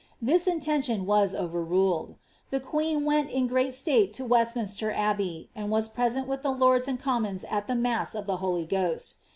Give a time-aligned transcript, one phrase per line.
[0.19, 2.15] This intention was overruled:
[2.49, 6.99] the queen went in great state tminster Abbey, and was present with the lords and
[6.99, 9.17] commons at M of the Holy Ghost.'